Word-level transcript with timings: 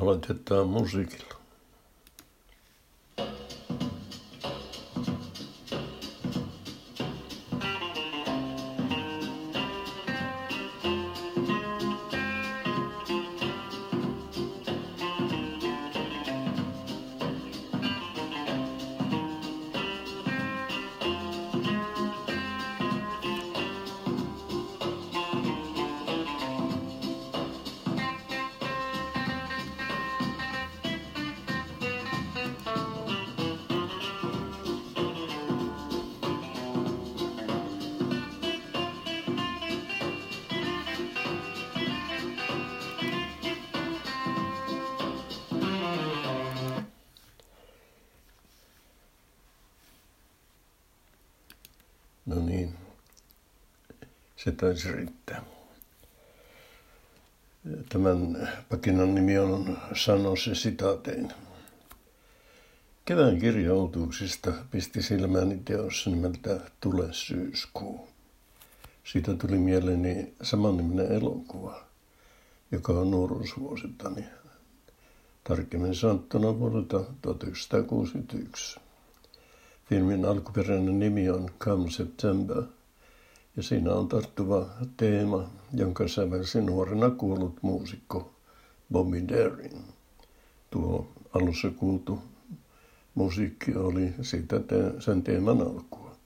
aloitetta 0.00 0.64
musiikilla. 0.64 1.45
No 52.26 52.40
niin, 52.40 52.74
se 54.36 54.52
taisi 54.52 54.92
riittää. 54.92 55.42
Tämän 57.88 58.48
pakinan 58.68 59.14
nimi 59.14 59.38
on 59.38 59.78
Sano 59.94 60.36
se 60.36 60.54
sitaatein. 60.54 61.32
Kevään 63.04 63.38
kirjautuuksista 63.38 64.52
pisti 64.70 65.02
silmäni 65.02 65.60
teos 65.64 66.06
nimeltä 66.06 66.60
Tule 66.80 67.12
syyskuu. 67.12 68.08
Siitä 69.04 69.34
tuli 69.34 69.58
mieleeni 69.58 70.34
samanniminen 70.42 71.12
elokuva, 71.12 71.84
joka 72.72 72.92
on 72.92 73.10
nuoruusvuosittani. 73.10 74.24
Tarkemmin 75.44 75.94
sanottuna 75.94 76.58
vuodelta 76.58 77.04
1961. 77.22 78.80
Filmin 79.88 80.24
alkuperäinen 80.24 80.98
nimi 80.98 81.30
on 81.30 81.50
Come 81.58 81.90
September, 81.90 82.62
ja 83.56 83.62
siinä 83.62 83.92
on 83.92 84.08
tarttuva 84.08 84.66
teema, 84.96 85.50
jonka 85.74 86.08
sävelsi 86.08 86.60
nuorena 86.60 87.10
kuollut 87.10 87.62
muusikko 87.62 88.34
Bobby 88.92 89.28
Darin. 89.28 89.84
Tuo 90.70 91.08
alussa 91.34 91.70
kuultu 91.70 92.18
musiikki 93.14 93.74
oli 93.74 94.14
siitä 94.22 94.60
te- 94.60 95.00
sen 95.00 95.22
teeman 95.22 95.60
alkua. 95.60 96.16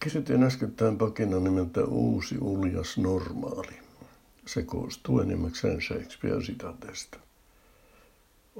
Kysyttiin 0.00 0.42
äskettäin 0.42 0.98
pakina 0.98 1.40
nimeltä 1.40 1.84
Uusi 1.84 2.38
uljas 2.38 2.98
normaali. 2.98 3.78
Se 4.46 4.62
koostuu 4.62 5.20
enimmäkseen 5.20 5.80
Shakespeare-sitateista. 5.82 7.18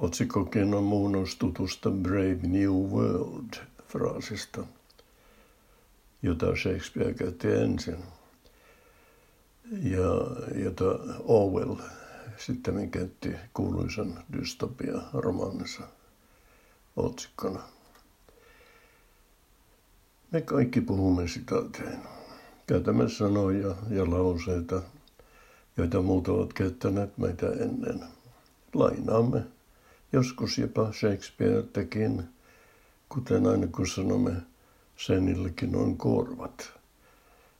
Otsikkokin 0.01 0.73
on 0.73 0.83
muunnus 0.83 1.35
tutusta 1.35 1.91
Brave 1.91 2.39
New 2.43 2.71
World-fraasista, 2.71 4.63
jota 6.21 6.55
Shakespeare 6.55 7.13
käytti 7.13 7.47
ensin 7.47 7.97
ja 9.83 10.05
jota 10.63 10.85
Orwell 11.23 11.75
sitten 12.37 12.91
käytti 12.91 13.35
kuuluisan 13.53 14.23
dystopia-romaanissa 14.33 15.83
otsikkona. 16.95 17.59
Me 20.31 20.41
kaikki 20.41 20.81
puhumme 20.81 21.27
sitaatein. 21.27 21.99
Käytämme 22.67 23.09
sanoja 23.09 23.75
ja 23.89 24.09
lauseita, 24.09 24.81
joita 25.77 26.01
muut 26.01 26.27
ovat 26.27 26.53
käyttäneet 26.53 27.17
meitä 27.17 27.47
ennen. 27.47 27.99
Lainaamme 28.73 29.43
Joskus 30.13 30.57
jopa 30.57 30.91
Shakespeare 30.91 31.63
tekin, 31.63 32.23
kuten 33.09 33.47
aina 33.47 33.67
kun 33.67 33.87
sanomme, 33.87 34.31
senillekin 34.97 35.75
on 35.75 35.97
korvat. 35.97 36.73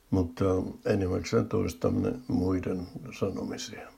Mutta 0.09 0.45
enimmäkseen 0.85 1.49
toistamme 1.49 2.13
muiden 2.27 2.87
sanomisia. 3.19 3.91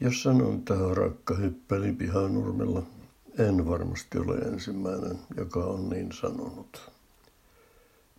Jos 0.00 0.22
sanon, 0.22 0.54
että 0.54 0.74
rakka 0.94 1.34
hyppeli 1.34 1.92
pihanurmella, 1.92 2.82
en 3.38 3.68
varmasti 3.68 4.18
ole 4.18 4.36
ensimmäinen, 4.36 5.18
joka 5.36 5.64
on 5.64 5.88
niin 5.88 6.12
sanonut. 6.12 6.90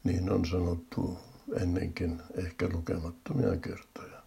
Niin 0.04 0.32
on 0.32 0.46
sanottu 0.46 1.18
ennenkin 1.62 2.22
ehkä 2.36 2.70
lukemattomia 2.74 3.58
kertoja 3.58 4.25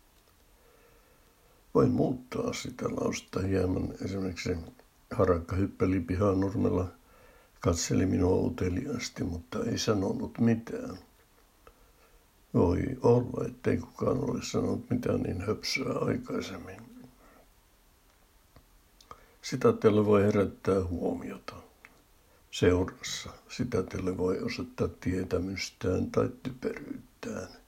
voin 1.75 1.91
muuttaa 1.91 2.53
sitä 2.53 2.85
lausta 2.89 3.41
hieman. 3.41 3.95
Esimerkiksi 4.05 4.57
harakka 5.11 5.57
hyppeli 5.57 6.01
pihanurmella, 6.01 6.89
katseli 7.61 8.07
minua 8.07 8.37
uteliaasti, 8.37 9.25
mutta 9.25 9.65
ei 9.65 9.79
sanonut 9.79 10.39
mitään. 10.39 10.99
Voi 12.55 12.83
olla, 13.03 13.47
ettei 13.47 13.77
kukaan 13.77 14.31
ole 14.31 14.43
sanonut 14.43 14.91
mitään 14.91 15.21
niin 15.21 15.41
höpsöä 15.41 15.93
aikaisemmin. 16.01 16.81
Sitä 19.43 19.73
teille 19.73 20.07
voi 20.07 20.23
herättää 20.23 20.85
huomiota. 20.85 21.55
Seurassa 22.51 23.31
sitä 23.49 23.83
teille 23.83 24.19
voi 24.19 24.39
osoittaa 24.39 24.89
tietämystään 25.01 26.11
tai 26.11 26.29
typeryyttään– 26.43 27.49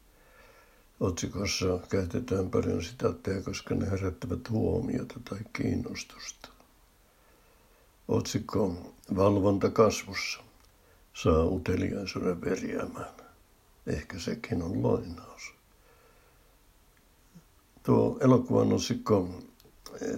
Otsikossa 1.01 1.79
käytetään 1.89 2.51
paljon 2.51 2.83
sitaatteja, 2.83 3.43
koska 3.43 3.75
ne 3.75 3.91
herättävät 3.91 4.51
huomiota 4.51 5.21
tai 5.31 5.39
kiinnostusta. 5.53 6.49
Otsikko 8.09 8.75
Valvonta 9.17 9.71
kasvussa 9.71 10.41
saa 11.15 11.45
uteliaisuuden 11.45 12.41
verjäämään. 12.41 13.15
Ehkä 13.87 14.19
sekin 14.19 14.63
on 14.63 14.83
lainaus. 14.83 15.55
Tuo 17.83 18.19
elokuvan 18.21 18.73
otsikko 18.73 19.29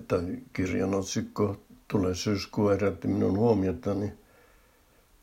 tai 0.08 0.38
kirjan 0.52 0.94
otsikko 0.94 1.56
tulee 1.88 2.14
syyskuun 2.14 2.70
herätti 2.70 3.08
minun 3.08 3.38
huomiotani, 3.38 4.12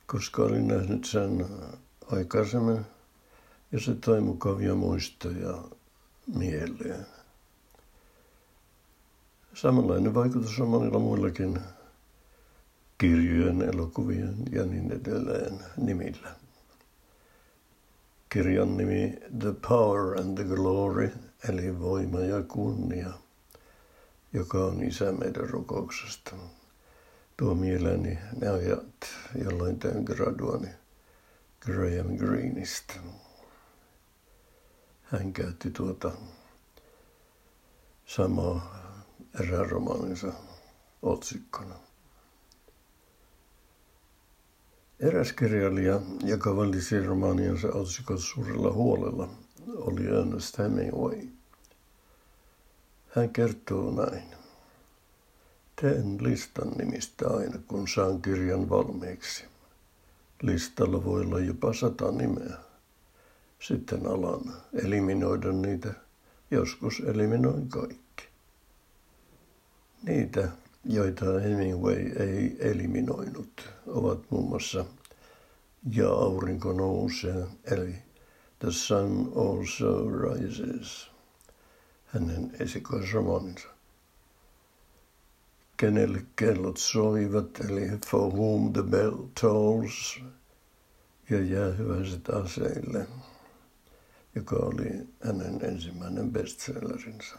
koska 0.05 0.43
olin 0.43 0.67
nähnyt 0.67 1.05
sen 1.05 1.45
aikaisemmin 2.11 2.85
ja 3.71 3.79
se 3.79 3.95
toi 3.95 4.21
mukavia 4.21 4.75
muistoja 4.75 5.63
mieleen. 6.35 7.05
Samanlainen 9.53 10.13
vaikutus 10.13 10.59
on 10.59 10.67
monilla 10.67 10.99
muillakin 10.99 11.59
kirjojen, 12.97 13.61
elokuvien 13.61 14.35
ja 14.51 14.65
niin 14.65 14.91
edelleen 14.91 15.59
nimillä. 15.77 16.35
Kirjan 18.29 18.77
nimi 18.77 19.19
The 19.39 19.53
Power 19.67 20.19
and 20.19 20.37
the 20.37 20.43
Glory, 20.43 21.11
eli 21.49 21.79
voima 21.79 22.19
ja 22.19 22.43
kunnia, 22.43 23.09
joka 24.33 24.65
on 24.65 24.83
isä 24.83 25.11
meidän 25.11 25.49
rukouksesta. 25.49 26.35
Tuo 27.37 27.55
mieleeni 27.55 28.19
ne 28.41 28.47
ajat, 28.47 28.85
jolloin 29.43 29.79
teen 29.79 30.03
graduani 30.03 30.69
Graham 31.59 32.17
Greenistä 32.17 32.93
hän 35.11 35.33
käytti 35.33 35.71
tuota 35.71 36.11
samaa 38.05 38.79
eräänromaaninsa 39.39 40.33
otsikkona. 41.01 41.75
Eräs 44.99 45.33
kirjailija, 45.33 46.01
joka 46.23 46.55
valisi 46.55 47.05
romaaniansa 47.05 47.67
otsikot 47.67 48.19
suurella 48.19 48.71
huolella, 48.71 49.29
oli 49.75 50.07
Ernest 50.07 50.57
Hemingway. 50.57 51.27
Hän 53.15 53.29
kertoo 53.29 53.91
näin. 53.91 54.35
Teen 55.81 56.23
listan 56.23 56.69
nimistä 56.69 57.29
aina, 57.29 57.59
kun 57.67 57.87
saan 57.87 58.21
kirjan 58.21 58.69
valmiiksi. 58.69 59.43
Listalla 60.41 61.05
voi 61.05 61.21
olla 61.21 61.39
jopa 61.39 61.73
sata 61.73 62.11
nimeä 62.11 62.68
sitten 63.59 64.05
alan 64.05 64.53
eliminoida 64.73 65.51
niitä. 65.51 65.93
Joskus 66.51 66.99
eliminoin 66.99 67.69
kaikki. 67.69 68.23
Niitä, 70.03 70.49
joita 70.85 71.25
Hemingway 71.25 72.11
ei 72.19 72.57
eliminoinut, 72.59 73.69
ovat 73.87 74.19
muun 74.31 74.49
muassa 74.49 74.85
Ja 75.91 76.09
aurinko 76.09 76.73
nousee, 76.73 77.47
eli 77.63 77.95
The 78.59 78.71
Sun 78.71 79.31
Also 79.35 80.09
Rises. 80.09 81.09
hänen 82.05 82.51
esikoisromaninsa. 82.59 83.67
Kenelle 85.77 86.25
kellot 86.35 86.77
soivat, 86.77 87.59
eli 87.69 87.89
For 88.05 88.33
Whom 88.33 88.73
the 88.73 88.83
Bell 88.83 89.17
Tolls, 89.41 90.21
ja 91.29 91.41
jäähyväiset 91.41 92.29
aseille, 92.29 93.07
joka 94.35 94.55
oli 94.55 95.07
hänen 95.25 95.59
ensimmäinen 95.61 96.31
bestsellerinsä. 96.31 97.35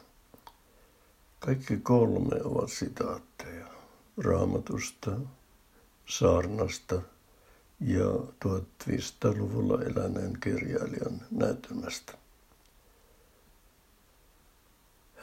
Kaikki 1.41 1.77
kolme 1.77 2.43
ovat 2.45 2.71
sitaatteja 2.71 3.67
raamatusta, 4.17 5.11
saarnasta 6.07 7.03
ja 7.81 8.07
1500-luvulla 8.45 9.83
eläneen 9.83 10.39
kirjailijan 10.41 11.21
näytelmästä. 11.31 12.13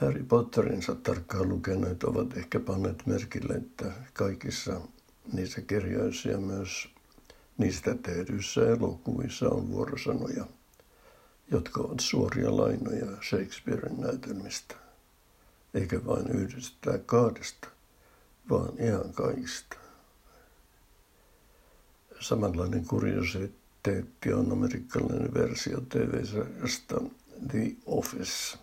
Harry 0.01 0.23
Potterinsa 0.23 0.95
tarkkaan 0.95 1.49
lukeneet 1.49 2.03
ovat 2.03 2.37
ehkä 2.37 2.59
panneet 2.59 3.05
merkille, 3.05 3.53
että 3.53 3.91
kaikissa 4.13 4.81
niissä 5.33 5.61
kirjoissa 5.61 6.29
ja 6.29 6.37
myös 6.37 6.89
niistä 7.57 7.95
tehdyissä 7.95 8.67
elokuvissa 8.69 9.49
on 9.49 9.71
vuorosanoja, 9.71 10.45
jotka 11.51 11.81
ovat 11.81 11.99
suoria 11.99 12.57
lainoja 12.57 13.21
Shakespearein 13.29 14.01
näytelmistä, 14.01 14.75
eikä 15.73 16.05
vain 16.05 16.27
yhdestä 16.27 16.77
tai 16.81 16.99
kahdesta, 17.05 17.67
vaan 18.49 18.73
ihan 18.79 19.13
kaikista. 19.13 19.77
Samanlainen 22.19 22.85
kuriositeetti 22.85 24.33
on 24.33 24.51
amerikkalainen 24.51 25.33
versio 25.33 25.81
TV-sarjasta 25.81 27.01
The 27.51 27.75
Office, 27.85 28.57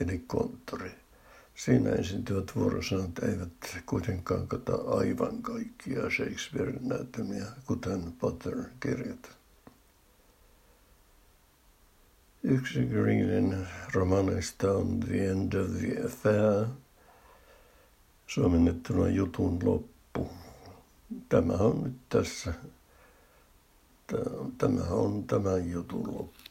eli 0.00 0.18
konttori. 0.26 0.90
Siinä 1.54 1.90
esiintyvät 1.90 2.56
vuorosanat 2.56 3.18
eivät 3.18 3.82
kuitenkaan 3.86 4.48
kata 4.48 4.74
aivan 4.74 5.42
kaikkia 5.42 6.10
Shakespearein 6.10 6.88
näytelmiä, 6.88 7.46
kuten 7.66 8.12
Potter 8.12 8.64
kirjat. 8.80 9.37
Yksi 12.48 12.86
Greenin 12.86 13.66
romaneista 13.92 14.72
on 14.72 15.00
The 15.00 15.30
End 15.30 15.52
of 15.52 15.70
the 15.70 16.04
Affair, 16.04 16.66
suomennettuna 18.26 19.08
jutun 19.08 19.58
loppu. 19.64 20.30
Tämä 21.28 21.52
on 21.52 21.82
nyt 21.84 21.96
tässä. 22.08 22.54
Tämä 24.58 24.84
on 24.90 25.24
tämän 25.24 25.70
jutun 25.70 26.06
loppu. 26.06 26.47